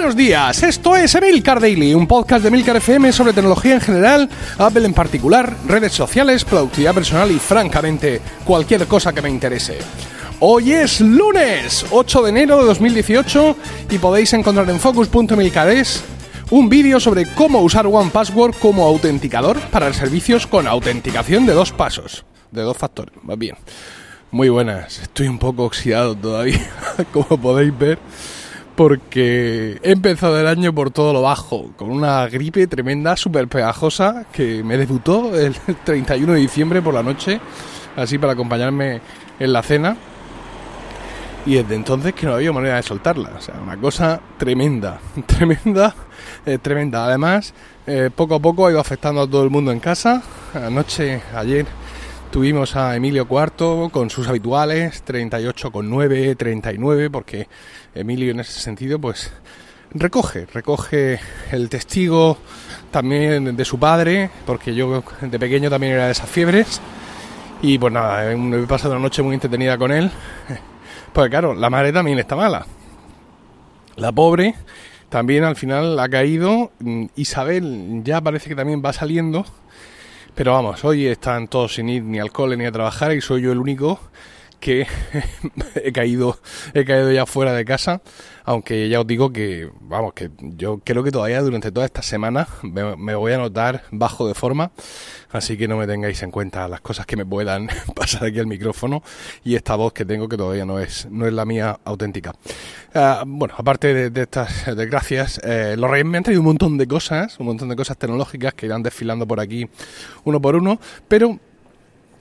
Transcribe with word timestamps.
Buenos 0.00 0.16
días, 0.16 0.62
esto 0.62 0.96
es 0.96 1.14
Emilcar 1.14 1.60
Daily, 1.60 1.92
un 1.92 2.06
podcast 2.06 2.40
de 2.40 2.48
Emilcar 2.48 2.74
FM 2.74 3.12
sobre 3.12 3.34
tecnología 3.34 3.74
en 3.74 3.82
general, 3.82 4.30
Apple 4.56 4.86
en 4.86 4.94
particular, 4.94 5.54
redes 5.68 5.92
sociales, 5.92 6.42
productividad 6.46 6.94
personal 6.94 7.30
y 7.30 7.38
francamente 7.38 8.22
cualquier 8.46 8.86
cosa 8.86 9.12
que 9.12 9.20
me 9.20 9.28
interese. 9.28 9.76
Hoy 10.40 10.72
es 10.72 11.02
lunes 11.02 11.84
8 11.90 12.22
de 12.22 12.30
enero 12.30 12.60
de 12.60 12.64
2018 12.64 13.56
y 13.90 13.98
podéis 13.98 14.32
encontrar 14.32 14.70
en 14.70 14.80
focus.emilcares 14.80 16.02
un 16.48 16.70
vídeo 16.70 16.98
sobre 16.98 17.26
cómo 17.34 17.60
usar 17.60 17.86
One 17.86 18.10
Password 18.10 18.54
como 18.54 18.86
autenticador 18.86 19.60
para 19.70 19.92
servicios 19.92 20.46
con 20.46 20.66
autenticación 20.66 21.44
de 21.44 21.52
dos 21.52 21.72
pasos, 21.72 22.24
de 22.50 22.62
dos 22.62 22.78
factores, 22.78 23.14
más 23.22 23.36
bien. 23.36 23.54
Muy 24.30 24.48
buenas, 24.48 25.00
estoy 25.00 25.28
un 25.28 25.38
poco 25.38 25.64
oxidado 25.64 26.16
todavía, 26.16 26.70
como 27.12 27.38
podéis 27.38 27.78
ver 27.78 27.98
porque 28.80 29.78
he 29.82 29.92
empezado 29.92 30.40
el 30.40 30.46
año 30.46 30.74
por 30.74 30.90
todo 30.90 31.12
lo 31.12 31.20
bajo, 31.20 31.70
con 31.76 31.90
una 31.90 32.26
gripe 32.28 32.66
tremenda, 32.66 33.14
súper 33.14 33.46
pegajosa, 33.46 34.24
que 34.32 34.64
me 34.64 34.78
debutó 34.78 35.38
el 35.38 35.54
31 35.84 36.32
de 36.32 36.38
diciembre 36.38 36.80
por 36.80 36.94
la 36.94 37.02
noche, 37.02 37.42
así 37.94 38.16
para 38.16 38.32
acompañarme 38.32 39.02
en 39.38 39.52
la 39.52 39.62
cena. 39.62 39.98
Y 41.44 41.56
desde 41.56 41.74
entonces 41.74 42.14
que 42.14 42.24
no 42.24 42.32
había 42.32 42.52
manera 42.52 42.76
de 42.76 42.82
soltarla. 42.82 43.32
O 43.36 43.40
sea, 43.42 43.56
una 43.62 43.76
cosa 43.76 44.18
tremenda, 44.38 44.98
tremenda, 45.26 45.94
eh, 46.46 46.56
tremenda. 46.56 47.04
Además, 47.04 47.52
eh, 47.86 48.08
poco 48.16 48.36
a 48.36 48.40
poco 48.40 48.66
ha 48.66 48.70
ido 48.70 48.80
afectando 48.80 49.20
a 49.20 49.28
todo 49.28 49.44
el 49.44 49.50
mundo 49.50 49.72
en 49.72 49.80
casa. 49.80 50.22
Anoche, 50.54 51.20
ayer, 51.36 51.66
Tuvimos 52.30 52.76
a 52.76 52.94
Emilio 52.94 53.26
IV 53.28 53.90
con 53.90 54.08
sus 54.08 54.28
habituales 54.28 55.04
38,9, 55.04 56.36
39, 56.36 57.10
porque 57.10 57.48
Emilio 57.92 58.30
en 58.30 58.38
ese 58.38 58.60
sentido 58.60 59.00
pues 59.00 59.32
recoge, 59.92 60.46
recoge 60.46 61.18
el 61.50 61.68
testigo 61.68 62.38
también 62.92 63.56
de 63.56 63.64
su 63.64 63.80
padre, 63.80 64.30
porque 64.46 64.76
yo 64.76 65.02
de 65.20 65.38
pequeño 65.40 65.70
también 65.70 65.94
era 65.94 66.06
de 66.06 66.12
esas 66.12 66.30
fiebres. 66.30 66.80
Y 67.62 67.78
pues 67.78 67.92
nada, 67.92 68.32
he 68.32 68.66
pasado 68.68 68.92
una 68.92 69.02
noche 69.02 69.22
muy 69.22 69.34
entretenida 69.34 69.76
con 69.76 69.92
él. 69.92 70.10
Pues 71.12 71.28
claro, 71.28 71.54
la 71.54 71.70
madre 71.70 71.92
también 71.92 72.20
está 72.20 72.36
mala. 72.36 72.64
La 73.96 74.12
pobre 74.12 74.54
también 75.08 75.42
al 75.42 75.56
final 75.56 75.98
ha 75.98 76.08
caído. 76.08 76.70
Isabel 77.16 78.02
ya 78.04 78.20
parece 78.20 78.48
que 78.48 78.54
también 78.54 78.80
va 78.80 78.92
saliendo 78.92 79.44
pero 80.34 80.52
vamos, 80.52 80.84
hoy 80.84 81.06
están 81.06 81.48
todos 81.48 81.74
sin 81.74 81.88
ir 81.88 82.02
ni 82.04 82.18
al 82.18 82.32
cole 82.32 82.56
ni 82.56 82.64
a 82.64 82.72
trabajar 82.72 83.12
y 83.12 83.20
soy 83.20 83.42
yo 83.42 83.52
el 83.52 83.58
único 83.58 84.00
que 84.60 84.86
he 85.74 85.92
caído 85.92 86.38
he 86.74 86.84
caído 86.84 87.10
ya 87.10 87.26
fuera 87.26 87.52
de 87.52 87.64
casa 87.64 88.02
aunque 88.44 88.88
ya 88.88 89.00
os 89.00 89.06
digo 89.06 89.32
que 89.32 89.70
vamos 89.80 90.12
que 90.12 90.30
yo 90.38 90.80
creo 90.84 91.02
que 91.02 91.10
todavía 91.10 91.40
durante 91.40 91.72
toda 91.72 91.86
esta 91.86 92.02
semana 92.02 92.46
me, 92.62 93.14
voy 93.14 93.32
a 93.32 93.38
notar 93.38 93.84
bajo 93.90 94.28
de 94.28 94.34
forma 94.34 94.70
así 95.30 95.56
que 95.56 95.66
no 95.66 95.76
me 95.76 95.86
tengáis 95.86 96.22
en 96.22 96.30
cuenta 96.30 96.68
las 96.68 96.80
cosas 96.80 97.06
que 97.06 97.16
me 97.16 97.24
puedan 97.24 97.68
pasar 97.96 98.24
aquí 98.24 98.38
al 98.38 98.46
micrófono 98.46 99.02
y 99.42 99.54
esta 99.56 99.74
voz 99.76 99.92
que 99.92 100.04
tengo 100.04 100.28
que 100.28 100.36
todavía 100.36 100.64
no 100.64 100.78
es 100.78 101.08
no 101.10 101.26
es 101.26 101.32
la 101.32 101.44
mía 101.44 101.78
auténtica. 101.84 102.34
Ah, 102.94 103.24
bueno 103.26 103.54
aparte 103.56 104.10
de, 104.10 104.22
estas 104.22 104.76
desgracias 104.76 105.40
eh, 105.44 105.76
los 105.78 105.90
reyes 105.90 106.06
me 106.06 106.18
han 106.18 106.24
traído 106.24 106.40
un 106.40 106.46
montón 106.46 106.76
de 106.76 106.86
cosas 106.86 107.38
un 107.40 107.46
montón 107.46 107.68
de 107.68 107.76
cosas 107.76 107.96
tecnológicas 107.96 108.54
que 108.54 108.66
irán 108.66 108.82
desfilando 108.82 109.26
por 109.26 109.40
aquí 109.40 109.68
uno 110.24 110.40
por 110.40 110.56
uno 110.56 110.80
pero 111.08 111.38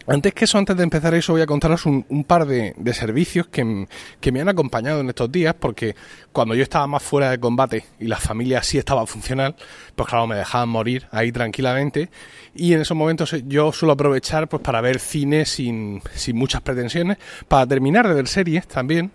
antes 0.09 0.33
que 0.33 0.45
eso, 0.45 0.57
antes 0.57 0.75
de 0.75 0.83
empezar 0.83 1.13
eso, 1.13 1.33
voy 1.33 1.41
a 1.41 1.45
contaros 1.45 1.85
un, 1.85 2.23
par 2.27 2.45
de, 2.45 2.73
servicios 2.93 3.47
que, 3.47 3.63
me 4.31 4.41
han 4.41 4.49
acompañado 4.49 5.01
en 5.01 5.09
estos 5.09 5.31
días, 5.31 5.55
porque 5.57 5.95
cuando 6.31 6.55
yo 6.55 6.63
estaba 6.63 6.87
más 6.87 7.03
fuera 7.03 7.29
de 7.29 7.39
combate 7.39 7.85
y 7.99 8.07
la 8.07 8.17
familia 8.17 8.63
sí 8.63 8.77
estaba 8.77 9.05
funcional, 9.05 9.55
pues 9.95 10.09
claro, 10.09 10.27
me 10.27 10.35
dejaban 10.35 10.69
morir 10.69 11.07
ahí 11.11 11.31
tranquilamente. 11.31 12.09
Y 12.55 12.73
en 12.73 12.81
esos 12.81 12.97
momentos 12.97 13.35
yo 13.45 13.71
suelo 13.71 13.93
aprovechar 13.93 14.49
pues 14.49 14.61
para 14.63 14.81
ver 14.81 14.99
cine 14.99 15.45
sin, 15.45 16.01
sin 16.13 16.35
muchas 16.35 16.61
pretensiones, 16.61 17.17
para 17.47 17.67
terminar 17.67 18.07
de 18.07 18.15
ver 18.15 18.27
series 18.27 18.67
también, 18.67 19.11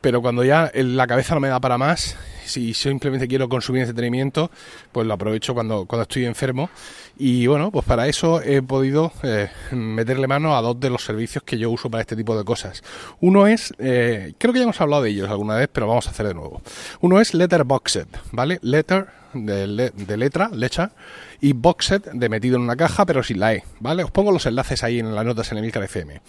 pero 0.00 0.20
cuando 0.22 0.44
ya 0.44 0.70
la 0.74 1.06
cabeza 1.06 1.34
no 1.34 1.40
me 1.40 1.48
da 1.48 1.60
para 1.60 1.78
más 1.78 2.16
si 2.48 2.74
simplemente 2.74 3.28
quiero 3.28 3.48
consumir 3.48 3.82
entretenimiento, 3.82 4.50
pues 4.90 5.06
lo 5.06 5.14
aprovecho 5.14 5.54
cuando, 5.54 5.86
cuando 5.86 6.02
estoy 6.02 6.24
enfermo. 6.24 6.70
Y 7.18 7.46
bueno, 7.46 7.70
pues 7.70 7.84
para 7.84 8.08
eso 8.08 8.40
he 8.42 8.62
podido 8.62 9.12
eh, 9.22 9.50
meterle 9.72 10.26
mano 10.26 10.56
a 10.56 10.62
dos 10.62 10.78
de 10.80 10.90
los 10.90 11.04
servicios 11.04 11.44
que 11.44 11.58
yo 11.58 11.70
uso 11.70 11.90
para 11.90 12.00
este 12.00 12.16
tipo 12.16 12.36
de 12.36 12.44
cosas. 12.44 12.82
Uno 13.20 13.46
es, 13.46 13.74
eh, 13.78 14.34
creo 14.38 14.52
que 14.52 14.60
ya 14.60 14.64
hemos 14.64 14.80
hablado 14.80 15.02
de 15.02 15.10
ellos 15.10 15.28
alguna 15.28 15.56
vez, 15.56 15.68
pero 15.72 15.86
vamos 15.86 16.06
a 16.06 16.10
hacer 16.10 16.26
de 16.26 16.34
nuevo. 16.34 16.62
Uno 17.00 17.20
es 17.20 17.34
Letterboxd, 17.34 18.08
¿vale? 18.32 18.58
Letter 18.62 19.06
de, 19.34 19.90
de 19.94 20.16
letra, 20.16 20.50
lecha, 20.52 20.92
y 21.40 21.52
Boxset 21.52 22.10
de 22.12 22.28
metido 22.28 22.56
en 22.56 22.62
una 22.62 22.76
caja, 22.76 23.06
pero 23.06 23.22
sin 23.22 23.40
la 23.40 23.54
E, 23.54 23.64
¿vale? 23.80 24.02
Os 24.02 24.10
pongo 24.10 24.32
los 24.32 24.46
enlaces 24.46 24.82
ahí 24.82 24.98
en 24.98 25.14
las 25.14 25.24
notas 25.24 25.50
en 25.52 25.58
Emilcar 25.58 25.84
FM. 25.84 26.20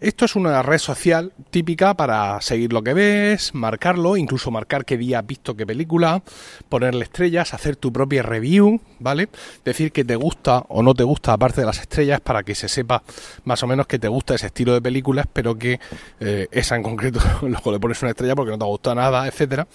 Esto 0.00 0.24
es 0.24 0.36
una 0.36 0.62
red 0.62 0.78
social 0.78 1.32
típica 1.50 1.94
para 1.94 2.40
seguir 2.40 2.72
lo 2.72 2.82
que 2.82 2.94
ves, 2.94 3.54
marcarlo, 3.54 4.16
incluso 4.16 4.50
marcar 4.50 4.84
qué 4.84 4.96
día 4.96 5.20
has 5.20 5.26
visto 5.26 5.56
qué 5.56 5.66
película, 5.66 6.22
ponerle 6.68 7.04
estrellas, 7.04 7.54
hacer 7.54 7.76
tu 7.76 7.92
propia 7.92 8.22
review, 8.22 8.80
¿vale? 8.98 9.28
Decir 9.64 9.92
que 9.92 10.04
te 10.04 10.16
gusta 10.16 10.64
o 10.68 10.82
no 10.82 10.94
te 10.94 11.04
gusta, 11.04 11.32
aparte 11.32 11.60
de 11.60 11.66
las 11.66 11.78
estrellas, 11.78 12.20
para 12.20 12.42
que 12.42 12.54
se 12.54 12.68
sepa 12.68 13.02
más 13.44 13.62
o 13.62 13.66
menos 13.66 13.86
que 13.86 13.98
te 13.98 14.08
gusta 14.08 14.34
ese 14.34 14.46
estilo 14.46 14.74
de 14.74 14.82
películas, 14.82 15.26
pero 15.32 15.56
que 15.56 15.78
eh, 16.20 16.48
esa 16.50 16.76
en 16.76 16.82
concreto 16.82 17.20
luego 17.42 17.72
le 17.72 17.78
pones 17.78 18.02
una 18.02 18.10
estrella 18.10 18.34
porque 18.34 18.50
no 18.50 18.58
te 18.58 18.64
gusta 18.64 18.94
nada, 18.94 19.26
etcétera. 19.26 19.68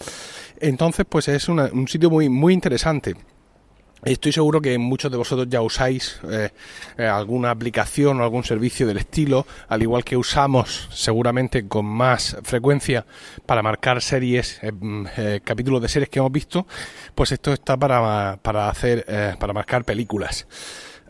Entonces, 0.59 1.05
pues 1.07 1.27
es 1.27 1.49
un 1.49 1.87
sitio 1.87 2.09
muy, 2.09 2.29
muy 2.29 2.53
interesante. 2.53 2.72
Estoy 4.05 4.33
seguro 4.33 4.61
que 4.61 4.77
muchos 4.77 5.09
de 5.09 5.17
vosotros 5.17 5.47
ya 5.49 5.61
usáis 5.61 6.19
eh, 6.29 6.49
eh, 6.97 7.05
alguna 7.05 7.51
aplicación 7.51 8.19
o 8.19 8.23
algún 8.23 8.43
servicio 8.43 8.85
del 8.85 8.97
estilo, 8.97 9.47
al 9.69 9.81
igual 9.81 10.03
que 10.03 10.17
usamos 10.17 10.89
seguramente 10.91 11.69
con 11.69 11.85
más 11.85 12.35
frecuencia 12.43 13.05
para 13.45 13.63
marcar 13.63 14.01
series, 14.01 14.59
eh, 14.61 14.73
mm, 14.73 15.05
capítulos 15.45 15.81
de 15.81 15.87
series 15.87 16.09
que 16.09 16.19
hemos 16.19 16.33
visto, 16.33 16.67
pues 17.15 17.31
esto 17.31 17.53
está 17.53 17.77
para, 17.77 18.37
para 18.41 18.67
hacer, 18.67 19.05
para 19.39 19.53
marcar 19.53 19.85
películas 19.85 20.47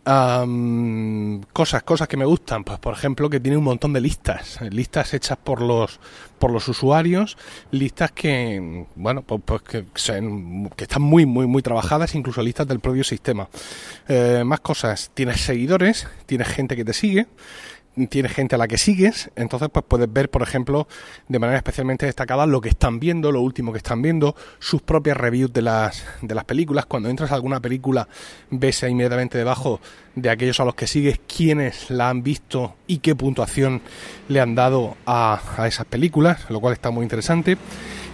cosas, 0.03 1.83
cosas 1.83 2.07
que 2.07 2.17
me 2.17 2.25
gustan, 2.25 2.63
pues 2.63 2.77
por 2.79 2.93
ejemplo 2.93 3.29
que 3.29 3.39
tiene 3.39 3.57
un 3.57 3.63
montón 3.63 3.93
de 3.93 4.01
listas, 4.01 4.59
listas 4.69 5.13
hechas 5.13 5.37
por 5.37 5.61
los 5.61 5.99
por 6.39 6.51
los 6.51 6.67
usuarios, 6.67 7.37
listas 7.71 8.11
que 8.11 8.85
bueno, 8.95 9.21
pues, 9.21 9.41
pues 9.45 9.61
que, 9.61 9.85
que, 10.75 10.83
están 10.83 11.01
muy 11.01 11.25
muy 11.25 11.47
muy 11.47 11.61
trabajadas, 11.61 12.15
incluso 12.15 12.41
listas 12.41 12.67
del 12.67 12.81
propio 12.81 13.05
sistema. 13.05 13.47
Eh, 14.09 14.43
más 14.45 14.59
cosas, 14.59 15.11
tienes 15.13 15.39
seguidores, 15.39 16.07
tienes 16.25 16.49
gente 16.49 16.75
que 16.75 16.83
te 16.83 16.93
sigue, 16.93 17.27
tienes 18.09 18.31
gente 18.31 18.55
a 18.55 18.57
la 18.57 18.67
que 18.67 18.77
sigues, 18.77 19.29
entonces 19.35 19.69
pues 19.71 19.85
puedes 19.87 20.11
ver, 20.11 20.29
por 20.29 20.41
ejemplo, 20.41 20.87
de 21.27 21.39
manera 21.39 21.57
especialmente 21.57 22.05
destacada 22.05 22.45
lo 22.45 22.61
que 22.61 22.69
están 22.69 22.99
viendo, 22.99 23.31
lo 23.31 23.41
último 23.41 23.71
que 23.71 23.77
están 23.77 24.01
viendo, 24.01 24.35
sus 24.59 24.81
propias 24.81 25.17
reviews 25.17 25.53
de 25.53 25.61
las, 25.61 26.03
de 26.21 26.35
las 26.35 26.45
películas. 26.45 26.85
Cuando 26.85 27.09
entras 27.09 27.31
a 27.31 27.35
alguna 27.35 27.59
película, 27.59 28.07
ves 28.49 28.83
inmediatamente 28.83 29.37
debajo 29.37 29.79
de 30.15 30.29
aquellos 30.29 30.59
a 30.59 30.65
los 30.65 30.75
que 30.75 30.87
sigues 30.87 31.19
quiénes 31.27 31.89
la 31.89 32.09
han 32.09 32.23
visto 32.23 32.75
y 32.87 32.97
qué 32.99 33.15
puntuación 33.15 33.81
le 34.27 34.39
han 34.39 34.55
dado 34.55 34.97
a, 35.05 35.41
a 35.57 35.67
esas 35.67 35.85
películas, 35.85 36.49
lo 36.49 36.59
cual 36.59 36.73
está 36.73 36.89
muy 36.91 37.03
interesante. 37.03 37.57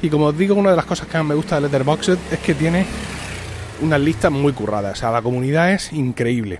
Y 0.02 0.10
como 0.10 0.28
os 0.28 0.38
digo, 0.38 0.56
una 0.56 0.72
de 0.72 0.76
las 0.76 0.86
cosas 0.86 1.08
que 1.08 1.18
más 1.18 1.28
me 1.28 1.36
gusta 1.36 1.56
de 1.56 1.62
Letterboxd 1.62 2.18
es 2.32 2.40
que 2.40 2.54
tiene 2.54 2.86
unas 3.82 4.00
listas 4.00 4.32
muy 4.32 4.54
curradas, 4.54 4.98
o 4.98 5.00
sea, 5.00 5.12
la 5.12 5.22
comunidad 5.22 5.72
es 5.72 5.94
increíble. 5.94 6.60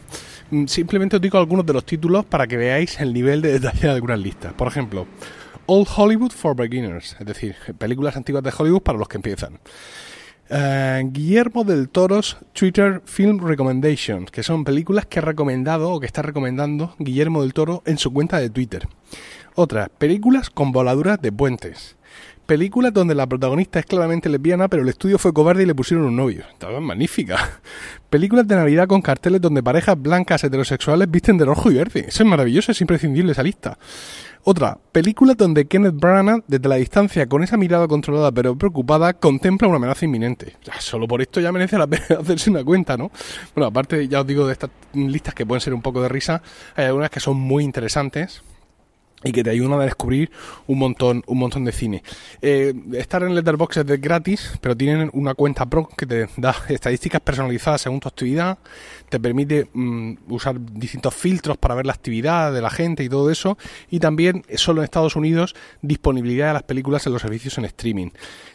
Mm, 0.52 0.66
simplemente 0.66 1.16
os 1.16 1.22
digo 1.22 1.38
algunos 1.38 1.66
de 1.66 1.74
los 1.74 1.86
títulos 1.86 2.26
para 2.26 2.48
que 2.48 2.58
veáis 2.58 3.00
el 3.00 3.14
nivel 3.14 3.42
de 3.42 3.54
detalle 3.60 3.82
de 3.82 3.94
algunas 3.94 4.20
listas. 4.20 4.54
Por 4.54 4.68
ejemplo, 4.68 5.08
Old 5.66 5.88
Hollywood 5.96 6.32
for 6.32 6.56
Beginners, 6.56 7.16
es 7.20 7.26
decir, 7.26 7.56
películas 7.78 8.16
antiguas 8.16 8.44
de 8.44 8.52
Hollywood 8.58 8.82
para 8.82 8.98
los 8.98 9.08
que 9.08 9.18
empiezan. 9.18 9.60
Eh, 10.50 11.04
Guillermo 11.06 11.64
del 11.64 11.90
Toro's 11.90 12.38
Twitter 12.54 13.04
Film 13.06 13.40
Recommendations, 13.46 14.32
que 14.32 14.42
son 14.42 14.64
películas 14.64 15.06
que 15.06 15.20
ha 15.20 15.22
recomendado 15.22 15.92
o 15.92 16.00
que 16.00 16.08
está 16.08 16.24
recomendando 16.24 16.96
Guillermo 16.98 17.44
del 17.44 17.54
Toro 17.54 17.84
en 17.86 18.00
su 18.00 18.12
cuenta 18.12 18.40
de 18.40 18.50
Twitter. 18.50 18.88
Otras, 19.54 19.90
películas 19.90 20.50
con 20.50 20.72
voladuras 20.72 21.22
de 21.22 21.32
puentes. 21.32 21.98
Películas 22.50 22.92
donde 22.92 23.14
la 23.14 23.28
protagonista 23.28 23.78
es 23.78 23.86
claramente 23.86 24.28
lesbiana, 24.28 24.68
pero 24.70 24.82
el 24.82 24.90
estudio 24.90 25.20
fue 25.20 25.32
cobarde 25.32 25.62
y 25.62 25.66
le 25.68 25.76
pusieron 25.76 26.08
un 26.08 26.16
novio. 26.16 26.46
Estaba 26.52 26.80
magnífica. 26.80 27.38
Películas 28.10 28.48
de 28.48 28.56
Navidad 28.56 28.88
con 28.88 29.04
carteles 29.04 29.40
donde 29.40 29.62
parejas 29.62 30.02
blancas 30.02 30.44
heterosexuales 30.44 31.12
visten 31.12 31.38
de 31.38 31.46
rojo 31.46 31.70
y 31.70 31.76
verde. 31.76 32.06
Eso 32.08 32.24
es 32.24 32.28
maravilloso, 32.28 32.72
es 32.72 32.82
imprescindible 32.82 33.34
esa 33.34 33.44
lista. 33.44 33.78
Otra, 34.42 34.80
películas 34.92 35.38
donde 35.38 35.68
Kenneth 35.68 35.94
Branagh, 35.94 36.44
desde 36.48 36.68
la 36.68 36.78
distancia, 36.78 37.28
con 37.28 37.44
esa 37.44 37.56
mirada 37.56 37.88
controlada 37.88 38.32
pero 38.32 38.56
preocupada, 38.56 39.14
contempla 39.14 39.68
una 39.68 39.78
amenaza 39.78 40.06
inminente. 40.06 40.56
solo 40.80 41.08
por 41.08 41.22
esto 41.22 41.40
ya 41.40 41.52
merece 41.52 41.76
hacerse 42.20 42.50
una 42.50 42.64
cuenta, 42.64 42.98
¿no? 42.98 43.12
Bueno, 43.54 43.68
aparte, 43.68 44.08
ya 44.08 44.22
os 44.22 44.26
digo, 44.26 44.48
de 44.48 44.54
estas 44.54 44.72
listas 44.96 45.36
que 45.36 45.46
pueden 45.46 45.62
ser 45.62 45.76
un 45.76 45.84
poco 45.84 46.02
de 46.02 46.10
risa, 46.10 46.42
hay 46.76 46.86
algunas 46.86 47.12
que 47.12 47.20
son 47.20 47.38
muy 47.38 47.64
interesantes 47.64 48.42
y 49.24 49.32
que 49.32 49.44
te 49.44 49.50
ayudan 49.50 49.80
a 49.80 49.84
descubrir 49.84 50.32
un 50.68 50.80
montón, 50.80 51.24
un 51.28 51.40
montón 51.40 51.66
de 51.66 51.72
cine. 51.72 52.04
Eh, 52.42 52.74
estar 52.94 53.24
en 53.24 53.36
Letterboxd 53.36 53.90
es 53.90 54.02
gratis, 54.02 54.52
pero 54.62 54.76
tienen 54.78 55.10
una 55.14 55.34
cuenta 55.34 55.66
pro 55.66 55.88
que 55.88 56.06
te 56.06 56.30
da 56.38 56.56
estadísticas 56.70 57.22
personalizadas 57.22 57.82
según 57.82 58.00
tu 58.00 58.08
actividad, 58.08 58.58
te 59.10 59.20
permite 59.20 59.68
mm, 59.74 60.14
usar 60.30 60.56
distintos 60.60 61.14
filtros 61.14 61.58
para 61.58 61.76
ver 61.76 61.86
la 61.86 61.94
actividad 61.94 62.54
de 62.54 62.62
la 62.62 62.70
gente 62.70 63.04
y 63.04 63.10
todo 63.10 63.30
eso, 63.30 63.58
y 63.90 64.00
también 64.00 64.44
solo 64.56 64.82
en 64.82 64.86
Estados 64.86 65.16
Unidos 65.16 65.56
disponibilidad 65.82 66.48
de 66.48 66.54
las 66.54 66.64
películas 66.64 67.06
en 67.06 67.14
los 67.14 67.22
servicios 67.22 67.58
en 67.58 67.66
streaming. 67.66 68.10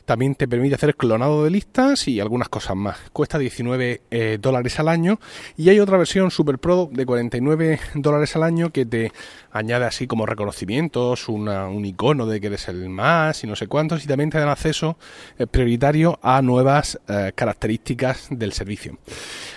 También 0.04 0.34
te 0.34 0.46
permite 0.46 0.74
hacer 0.74 0.96
clonado 0.96 1.44
de 1.44 1.50
listas 1.50 2.08
y 2.08 2.20
algunas 2.20 2.48
cosas 2.48 2.76
más. 2.76 2.98
Cuesta 3.12 3.38
19 3.38 4.02
eh, 4.10 4.38
dólares 4.40 4.78
al 4.78 4.88
año 4.88 5.18
y 5.56 5.70
hay 5.70 5.80
otra 5.80 5.96
versión 5.96 6.30
Super 6.30 6.58
Pro 6.58 6.90
de 6.92 7.06
49 7.06 7.80
dólares 7.94 8.36
al 8.36 8.42
año 8.42 8.70
que 8.70 8.84
te 8.84 9.12
añade 9.50 9.86
así 9.86 10.06
como 10.06 10.26
reconocimientos, 10.54 11.28
un 11.28 11.84
icono 11.84 12.26
de 12.26 12.40
que 12.40 12.46
eres 12.46 12.68
el 12.68 12.88
más 12.88 13.42
y 13.42 13.46
no 13.46 13.56
sé 13.56 13.66
cuántos 13.66 14.04
y 14.04 14.06
también 14.06 14.30
te 14.30 14.38
dan 14.38 14.48
acceso 14.48 14.96
eh, 15.38 15.46
prioritario 15.46 16.18
a 16.22 16.40
nuevas 16.42 16.98
eh, 17.08 17.32
características 17.34 18.28
del 18.30 18.52
servicio. 18.52 18.98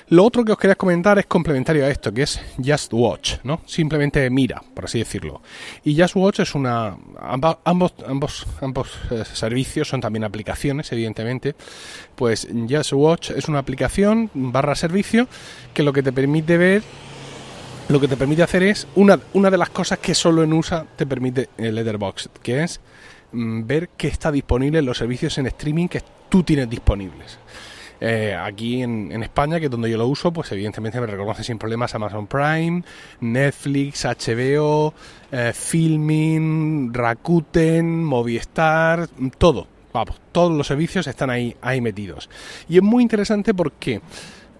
Lo 0.09 0.23
otro 0.23 0.44
que 0.44 0.53
os 0.53 0.57
quería 0.57 0.75
comentar 0.75 1.19
es 1.19 1.25
complementario 1.25 1.85
a 1.85 1.89
esto, 1.89 2.13
que 2.13 2.23
es 2.23 2.39
Just 2.63 2.94
Watch, 2.94 3.35
¿no? 3.44 3.61
Simplemente 3.65 4.29
mira, 4.29 4.63
por 4.73 4.85
así 4.85 4.99
decirlo. 4.99 5.41
Y 5.83 5.99
Just 5.99 6.15
Watch 6.15 6.39
es 6.39 6.55
una... 6.55 6.97
ambos, 7.19 7.57
ambos, 8.05 8.47
ambos 8.61 8.97
servicios 9.33 9.89
son 9.89 9.99
también 9.99 10.23
aplicaciones, 10.23 10.91
evidentemente, 10.94 11.55
pues 12.15 12.47
Just 12.69 12.94
Watch 12.94 13.31
es 13.31 13.49
una 13.49 13.59
aplicación 13.59 14.29
barra 14.33 14.75
servicio 14.75 15.27
que 15.73 15.83
lo 15.83 15.91
que 15.91 16.03
te 16.03 16.13
permite 16.13 16.57
ver 16.57 16.83
lo 17.89 18.00
que 18.00 18.07
te 18.07 18.18
permite 18.18 18.44
hacer 18.44 18.63
es 18.63 18.88
una, 18.95 19.19
una 19.34 19.50
de 19.50 19.57
las 19.57 19.69
cosas 19.69 20.00
que 20.00 20.13
solo 20.13 20.44
en 20.44 20.54
USA 20.54 20.86
te 20.95 21.06
permite 21.06 21.50
el 21.57 21.75
Letterboxd, 21.75 22.31
que 22.44 22.63
es 22.63 22.81
mm, 23.31 23.66
ver 23.66 23.89
qué 23.98 24.07
está 24.07 24.31
disponible 24.31 24.80
en 24.80 24.86
los 24.86 24.98
servicios 24.98 25.38
en 25.38 25.48
streaming 25.48 25.88
que 25.88 26.01
tú 26.30 26.44
tienes 26.44 26.69
disponibles. 26.69 27.39
Eh, 28.00 28.38
aquí 28.39 28.84
en, 28.84 29.24
España, 29.24 29.60
que 29.60 29.66
es 29.66 29.72
donde 29.72 29.89
yo 29.89 29.98
lo 29.98 30.07
uso, 30.07 30.31
pues 30.31 30.51
evidentemente 30.51 31.01
me 31.01 31.07
reconoce 31.07 31.44
sin 31.44 31.57
problemas 31.57 31.95
Amazon 31.95 32.28
Prime, 32.28 32.84
Netflix, 33.22 34.06
HBO, 34.06 34.94
eh, 35.31 35.51
Filming, 35.56 36.94
Rakuten, 36.94 38.04
Movistar, 38.04 39.10
todo 39.38 39.68
todos 40.31 40.56
los 40.56 40.68
servicios 40.68 41.07
están 41.07 41.30
ahí, 41.30 41.56
ahí 41.62 41.81
metidos. 41.81 42.30
Y 42.69 42.78
es 42.78 42.83
muy 42.83 43.04
interesante 43.04 43.54
porque 43.54 44.01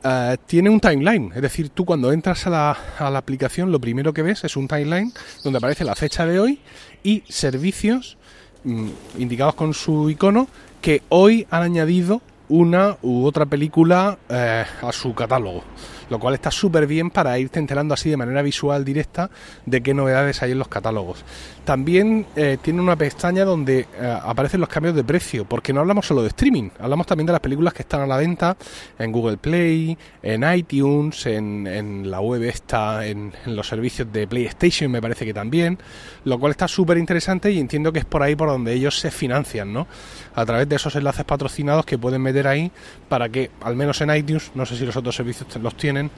eh, 0.04 0.38
tiene 0.46 0.70
un 0.70 0.80
timeline, 0.80 1.32
es 1.36 1.42
decir, 1.42 1.70
tú 1.70 1.86
cuando 1.86 2.12
entras 2.12 2.46
a 2.48 2.50
la, 2.50 2.78
a 3.00 3.10
la, 3.10 3.20
aplicación 3.20 3.72
lo 3.72 3.80
primero 3.80 4.14
que 4.14 4.22
ves 4.22 4.44
es 4.44 4.56
un 4.56 4.68
timeline 4.68 5.12
donde 5.44 5.58
aparece 5.58 5.84
la 5.84 5.96
fecha 5.96 6.26
de 6.26 6.40
hoy 6.40 6.60
y 7.04 7.24
servicios 7.28 8.18
mm, 8.64 8.90
indicados 9.18 9.56
con 9.56 9.74
su 9.74 10.10
icono 10.10 10.48
que 10.82 11.02
hoy 11.10 11.48
han 11.50 11.64
añadido 11.64 12.22
una 12.50 12.98
u 13.02 13.26
otra 13.26 13.46
película 13.46 14.18
eh, 14.30 14.66
a 14.82 14.92
su 14.92 15.14
catálogo 15.14 15.64
lo 16.10 16.20
cual 16.20 16.36
está 16.36 16.52
súper 16.52 16.88
bien 16.88 17.10
para 17.10 17.38
irte 17.40 17.60
enterando 17.60 17.94
así 17.94 18.10
de 18.10 18.18
manera 18.18 18.42
visual 18.42 18.86
directa 18.86 19.30
de 19.66 19.82
qué 19.82 19.94
novedades 19.94 20.42
hay 20.42 20.52
en 20.52 20.60
los 20.60 20.68
catálogos. 20.68 21.24
También 21.66 22.26
eh, 22.36 22.58
tiene 22.62 22.82
una 22.82 22.96
pestaña 22.96 23.44
donde 23.44 23.88
eh, 24.00 24.20
aparecen 24.24 24.62
los 24.62 24.70
cambios 24.70 24.96
de 24.96 25.04
precio, 25.04 25.46
porque 25.46 25.74
no 25.74 25.82
hablamos 25.82 26.08
solo 26.08 26.22
de 26.22 26.30
streaming, 26.30 26.70
hablamos 26.80 27.08
también 27.08 27.26
de 27.28 27.34
las 27.34 27.42
películas 27.42 27.74
que 27.74 27.82
están 27.82 28.02
a 28.02 28.08
la 28.08 28.18
venta 28.18 28.56
en 28.98 29.12
Google 29.12 29.38
Play, 29.38 29.98
en 30.24 30.44
iTunes, 30.50 31.26
en, 31.26 32.10
la 32.10 32.22
web 32.22 32.44
esta, 32.44 33.06
en, 33.06 33.34
en, 33.46 33.56
los 33.56 33.68
servicios 33.68 34.12
de 34.12 34.28
PlayStation 34.28 34.92
me 34.92 35.02
parece 35.02 35.26
que 35.26 35.34
también, 35.34 35.78
lo 36.24 36.40
cual 36.40 36.52
está 36.52 36.68
súper 36.68 36.98
interesante 36.98 37.52
y 37.52 37.60
entiendo 37.60 37.92
que 37.92 38.00
es 38.00 38.06
por 38.06 38.24
ahí 38.24 38.36
por 38.36 38.48
donde 38.48 38.74
ellos 38.74 39.00
se 39.00 39.12
financian, 39.12 39.74
¿no? 39.74 39.88
A 40.36 40.46
través 40.46 40.70
de 40.70 40.76
esos 40.76 40.96
enlaces 40.96 41.26
patrocinados 41.26 41.86
que 41.86 41.98
pueden 41.98 42.22
meter 42.22 42.37
ahí 42.46 42.72
para 43.10 43.30
que, 43.30 43.50
al 43.62 43.76
menos 43.76 44.02
en 44.02 44.14
iTunes, 44.14 44.52
no 44.54 44.66
sé 44.66 44.78
si 44.78 44.86
los 44.86 44.96
otros 44.98 45.16
servicios 45.16 45.48
los 45.56 45.76
tienen, 45.76 46.12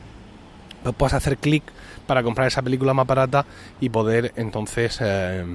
pues 0.83 0.95
puedes 0.95 1.13
hacer 1.13 1.37
clic 1.37 1.63
para 2.07 2.23
comprar 2.23 2.47
esa 2.47 2.61
película 2.61 2.93
más 2.93 3.05
barata 3.05 3.45
y 3.79 3.89
poder 3.89 4.33
entonces 4.35 4.97
eh, 5.01 5.45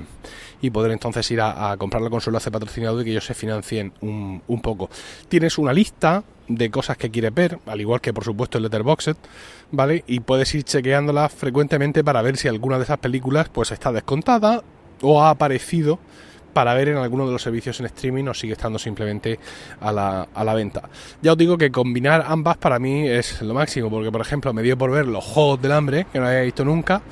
y 0.61 0.71
poder 0.71 0.93
entonces 0.93 1.29
ir 1.31 1.41
a, 1.41 1.77
comprarla 1.79 2.11
con 2.11 2.21
su 2.21 2.31
enlace 2.31 2.51
patrocinado 2.51 3.01
y 3.01 3.05
que 3.05 3.11
ellos 3.11 3.27
se 3.27 3.35
financien 3.35 3.93
un, 4.01 4.41
un, 4.47 4.61
poco. 4.61 4.89
Tienes 5.29 5.59
una 5.59 5.73
lista 5.73 6.23
de 6.47 6.71
cosas 6.71 6.97
que 6.97 7.11
quieres 7.11 7.35
ver, 7.35 7.59
al 7.67 7.81
igual 7.81 8.01
que 8.01 8.13
por 8.13 8.25
supuesto 8.25 8.59
el 8.59 8.65
Letterboxd, 8.65 9.17
¿vale? 9.73 10.05
Y 10.07 10.21
puedes 10.21 10.55
ir 10.55 10.63
chequeándolas 10.63 11.33
frecuentemente 11.33 12.05
para 12.05 12.23
ver 12.23 12.37
si 12.37 12.49
alguna 12.49 12.79
de 12.79 12.85
esas 12.85 12.99
películas 12.99 13.49
pues 13.49 13.73
está 13.73 13.93
descontada 13.93 14.63
o 15.03 15.23
ha 15.23 15.31
aparecido 15.31 15.99
para 16.55 16.73
ver 16.73 16.89
en 16.89 16.97
alguno 16.97 17.27
de 17.27 17.33
los 17.33 17.43
servicios 17.43 17.79
en 17.81 17.87
streaming 17.87 18.25
o 18.29 18.35
sigue 18.35 18.55
estando 18.55 18.79
simplemente 18.79 19.39
a 19.81 19.93
la, 19.93 20.29
a 20.33 20.45
la 20.45 20.55
venta. 20.55 20.89
Ya 21.21 21.33
os 21.33 21.39
digo 21.39 21.59
que 21.59 21.71
combinar 21.71 22.25
ambas 22.27 22.57
para 22.57 22.79
mí 22.79 23.07
es 23.07 23.43
lo 23.43 23.53
máximo, 23.53 23.91
porque 23.91 24.11
por 24.11 24.21
ejemplo 24.23 24.55
me 24.55 24.63
dio 24.63 24.79
por 24.79 24.91
ver 24.91 25.07
los 25.07 25.25
Juegos 25.25 25.61
del 25.61 25.73
Hambre, 25.73 26.07
que 26.13 26.21
no 26.21 26.27
había 26.27 26.41
visto 26.41 26.65
nunca, 26.65 27.03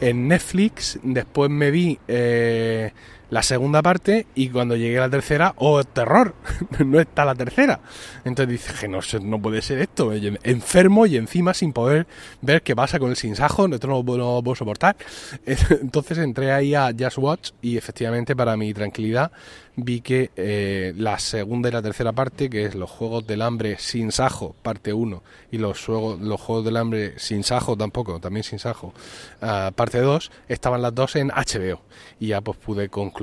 en 0.00 0.26
Netflix, 0.26 0.98
después 1.02 1.50
me 1.50 1.70
vi... 1.70 1.98
Eh, 2.08 2.90
la 3.30 3.42
segunda 3.42 3.82
parte 3.82 4.26
y 4.34 4.48
cuando 4.48 4.76
llegué 4.76 4.98
a 4.98 5.02
la 5.02 5.10
tercera, 5.10 5.54
¡oh, 5.56 5.82
terror! 5.84 6.34
no 6.84 7.00
está 7.00 7.24
la 7.24 7.34
tercera. 7.34 7.80
Entonces 8.24 8.66
dije, 8.66 8.88
no, 8.88 9.00
no 9.22 9.40
puede 9.40 9.62
ser 9.62 9.78
esto. 9.78 10.12
Enfermo 10.12 11.06
y 11.06 11.16
encima 11.16 11.54
sin 11.54 11.72
poder 11.72 12.06
ver 12.40 12.62
qué 12.62 12.74
pasa 12.74 12.98
con 12.98 13.10
el 13.10 13.16
sinsajo, 13.16 13.66
esto 13.66 13.86
no, 13.86 14.02
lo 14.02 14.42
puedo 14.42 14.54
soportar. 14.54 14.96
Entonces 15.46 16.18
entré 16.18 16.52
ahí 16.52 16.74
a 16.74 16.90
Just 16.98 17.18
Watch 17.18 17.50
y 17.60 17.76
efectivamente 17.76 18.34
para 18.34 18.56
mi 18.56 18.72
tranquilidad 18.72 19.30
vi 19.76 20.00
que 20.00 20.30
eh, 20.34 20.92
la 20.96 21.18
segunda 21.20 21.68
y 21.68 21.72
la 21.72 21.82
tercera 21.82 22.12
parte, 22.12 22.50
que 22.50 22.64
es 22.64 22.74
los 22.74 22.90
Juegos 22.90 23.26
del 23.26 23.42
Hambre 23.42 23.76
sin 23.78 24.10
Sajo, 24.10 24.56
parte 24.62 24.92
1, 24.92 25.22
y 25.52 25.58
los, 25.58 25.84
juegos, 25.84 26.20
los 26.20 26.40
Juegos 26.40 26.64
del 26.64 26.76
Hambre 26.76 27.14
sin 27.18 27.44
Sajo 27.44 27.76
tampoco, 27.76 28.18
también 28.18 28.42
sin 28.42 28.58
Sajo, 28.58 28.92
uh, 29.40 29.72
parte 29.72 30.00
2, 30.00 30.30
estaban 30.48 30.82
las 30.82 30.94
dos 30.94 31.14
en 31.14 31.28
HBO. 31.28 31.80
Y 32.18 32.28
ya 32.28 32.40
pues 32.40 32.58
pude 32.58 32.88
concluir 32.88 33.17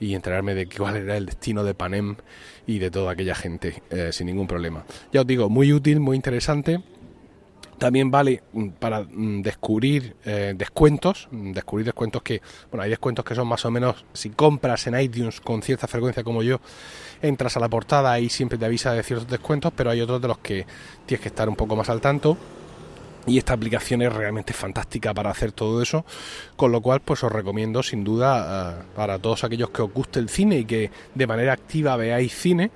y 0.00 0.14
enterarme 0.14 0.54
de 0.54 0.66
cuál 0.66 0.96
era 0.96 1.16
el 1.16 1.26
destino 1.26 1.64
de 1.64 1.74
Panem 1.74 2.16
y 2.66 2.78
de 2.78 2.90
toda 2.90 3.12
aquella 3.12 3.34
gente, 3.34 3.82
eh, 3.90 4.10
sin 4.12 4.26
ningún 4.26 4.46
problema. 4.46 4.84
Ya 5.12 5.22
os 5.22 5.26
digo, 5.26 5.48
muy 5.48 5.72
útil, 5.72 6.00
muy 6.00 6.16
interesante 6.16 6.80
también 7.78 8.10
vale 8.10 8.42
mm, 8.52 8.68
para 8.78 9.00
mm, 9.02 9.42
descubrir 9.42 10.16
eh, 10.24 10.54
descuentos, 10.56 11.28
mm, 11.30 11.52
descubrir 11.52 11.86
descuentos 11.86 12.22
que, 12.22 12.40
bueno, 12.70 12.82
hay 12.82 12.90
descuentos 12.90 13.24
que 13.24 13.34
son 13.34 13.48
más 13.48 13.64
o 13.64 13.70
menos, 13.70 14.04
si 14.12 14.30
compras 14.30 14.86
en 14.86 14.98
iTunes 14.98 15.40
con 15.40 15.62
cierta 15.62 15.86
frecuencia 15.86 16.22
como 16.22 16.42
yo, 16.42 16.60
entras 17.22 17.56
a 17.56 17.60
la 17.60 17.68
portada 17.68 18.18
y 18.20 18.28
siempre 18.28 18.58
te 18.58 18.64
avisa 18.64 18.92
de 18.92 19.02
ciertos 19.02 19.28
descuentos, 19.28 19.72
pero 19.74 19.90
hay 19.90 20.00
otros 20.00 20.20
de 20.20 20.28
los 20.28 20.38
que 20.38 20.66
tienes 21.06 21.22
que 21.22 21.28
estar 21.28 21.48
un 21.48 21.56
poco 21.56 21.76
más 21.76 21.88
al 21.88 22.00
tanto. 22.00 22.36
Y 23.26 23.38
esta 23.38 23.54
aplicación 23.54 24.02
es 24.02 24.12
realmente 24.12 24.52
fantástica 24.52 25.14
para 25.14 25.30
hacer 25.30 25.52
todo 25.52 25.80
eso, 25.82 26.04
con 26.56 26.72
lo 26.72 26.80
cual 26.80 27.00
pues 27.00 27.22
os 27.24 27.32
recomiendo 27.32 27.82
sin 27.82 28.04
duda 28.04 28.78
eh, 28.80 28.82
para 28.94 29.18
todos 29.18 29.44
aquellos 29.44 29.70
que 29.70 29.82
os 29.82 29.92
guste 29.92 30.20
el 30.20 30.28
cine 30.28 30.58
y 30.60 30.64
que 30.64 30.90
de 31.14 31.26
manera 31.26 31.52
activa 31.52 31.96
veáis 31.96 32.34
cine, 32.34 32.70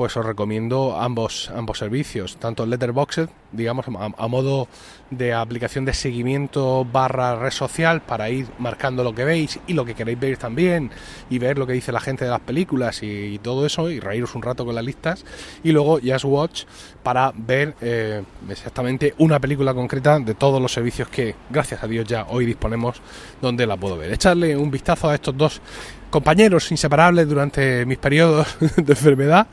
pues 0.00 0.16
os 0.16 0.24
recomiendo 0.24 0.98
ambos, 0.98 1.50
ambos 1.54 1.76
servicios, 1.76 2.38
tanto 2.38 2.64
Letterboxd, 2.64 3.28
digamos, 3.52 3.84
a, 4.16 4.28
modo 4.28 4.66
de 5.10 5.34
aplicación 5.34 5.84
de 5.84 5.92
seguimiento 5.92 6.86
barra 6.90 7.36
red 7.36 7.50
social 7.50 8.00
para 8.00 8.30
ir 8.30 8.46
marcando 8.58 9.04
lo 9.04 9.14
que 9.14 9.24
veis 9.24 9.60
y 9.66 9.74
lo 9.74 9.84
que 9.84 9.94
queréis 9.94 10.18
ver 10.18 10.38
también 10.38 10.90
y 11.28 11.38
ver 11.38 11.58
lo 11.58 11.66
que 11.66 11.74
dice 11.74 11.92
la 11.92 12.00
gente 12.00 12.24
de 12.24 12.30
las 12.30 12.40
películas 12.40 13.02
y, 13.02 13.38
todo 13.42 13.66
eso 13.66 13.90
y 13.90 14.00
reíros 14.00 14.34
un 14.34 14.40
rato 14.40 14.64
con 14.64 14.74
las 14.74 14.84
listas 14.84 15.22
y 15.62 15.70
luego 15.70 16.00
Just 16.02 16.24
Watch 16.24 16.62
para 17.02 17.30
ver 17.36 17.74
eh, 17.82 18.22
exactamente 18.48 19.14
una 19.18 19.38
película 19.38 19.74
concreta 19.74 20.18
de 20.18 20.32
todos 20.32 20.62
los 20.62 20.72
servicios 20.72 21.08
que 21.08 21.34
gracias 21.50 21.82
a 21.82 21.86
Dios 21.86 22.06
ya 22.06 22.24
hoy 22.30 22.46
disponemos 22.46 23.02
donde 23.42 23.66
la 23.66 23.76
puedo 23.76 23.98
ver. 23.98 24.14
Echarle 24.14 24.56
un 24.56 24.70
vistazo 24.70 25.10
a 25.10 25.14
estos 25.14 25.36
dos 25.36 25.60
compañeros 26.10 26.70
inseparables 26.70 27.28
durante 27.28 27.86
mis 27.86 27.98
periodos 27.98 28.56
de 28.76 28.92
enfermedad 28.92 29.46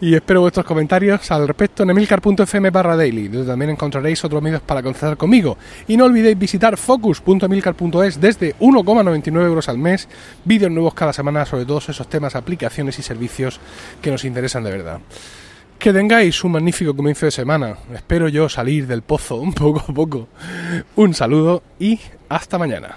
y 0.00 0.14
espero 0.14 0.40
vuestros 0.40 0.66
comentarios 0.66 1.30
al 1.30 1.46
respecto 1.46 1.82
en 1.82 1.90
emilcar.fm 1.90 2.70
barra 2.70 2.96
daily, 2.96 3.28
donde 3.28 3.46
también 3.46 3.70
encontraréis 3.70 4.24
otros 4.24 4.42
medios 4.42 4.62
para 4.62 4.82
contactar 4.82 5.16
conmigo. 5.16 5.56
Y 5.86 5.96
no 5.96 6.06
olvidéis 6.06 6.38
visitar 6.38 6.76
focus.emilcar.es 6.76 8.20
desde 8.20 8.56
1,99 8.56 9.44
euros 9.44 9.68
al 9.68 9.78
mes, 9.78 10.08
vídeos 10.44 10.72
nuevos 10.72 10.94
cada 10.94 11.12
semana 11.12 11.44
sobre 11.44 11.64
todos 11.64 11.88
esos 11.88 12.08
temas, 12.08 12.34
aplicaciones 12.34 12.98
y 12.98 13.02
servicios 13.02 13.60
que 14.02 14.10
nos 14.10 14.24
interesan 14.24 14.64
de 14.64 14.70
verdad. 14.70 15.00
Que 15.78 15.92
tengáis 15.92 16.42
un 16.42 16.52
magnífico 16.52 16.94
comienzo 16.94 17.26
de 17.26 17.30
semana. 17.30 17.76
Espero 17.94 18.28
yo 18.28 18.48
salir 18.48 18.86
del 18.86 19.02
pozo 19.02 19.36
un 19.40 19.52
poco 19.52 19.84
a 19.86 19.94
poco. 19.94 20.28
Un 20.96 21.14
saludo 21.14 21.62
y 21.78 22.00
hasta 22.28 22.58
mañana. 22.58 22.96